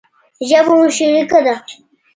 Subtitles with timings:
[0.49, 1.55] ژبه مو شريکه ده.